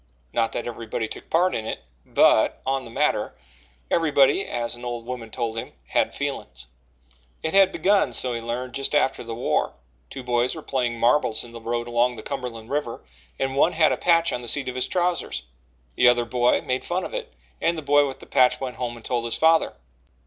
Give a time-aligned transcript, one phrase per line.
[0.33, 3.35] Not that everybody took part in it but, on the matter,
[3.91, 6.65] everybody, as an old woman told him, "had feelin's."
[7.43, 9.73] It had begun, so he learned, just after the war.
[10.09, 13.05] Two boys were playing marbles in the road along the Cumberland River,
[13.37, 15.43] and one had a patch on the seat of his trousers.
[15.93, 17.31] The other boy made fun of it
[17.61, 19.73] and the boy with the patch went home and told his father.